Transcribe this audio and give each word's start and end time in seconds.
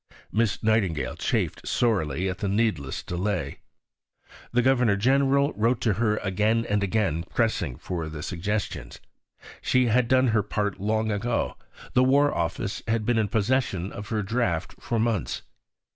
Miss 0.31 0.63
Nightingale 0.63 1.15
chafed 1.15 1.67
sorely 1.67 2.27
at 2.27 2.39
the 2.39 2.47
needless 2.49 3.03
delay. 3.03 3.59
The 4.51 4.63
Governor 4.63 4.95
General 4.95 5.53
wrote 5.53 5.79
to 5.81 5.93
her 5.93 6.17
again 6.23 6.65
and 6.67 6.81
again 6.81 7.23
pressing 7.35 7.77
for 7.77 8.09
the 8.09 8.23
Suggestions. 8.23 8.99
She 9.61 9.85
had 9.89 10.07
done 10.07 10.29
her 10.29 10.41
part 10.41 10.79
long 10.79 11.11
ago; 11.11 11.55
the 11.93 12.03
War 12.03 12.33
Office 12.35 12.81
had 12.87 13.05
been 13.05 13.19
in 13.19 13.27
possession 13.27 13.91
of 13.91 14.07
her 14.09 14.23
Draft 14.23 14.73
for 14.79 14.97
months. 14.97 15.43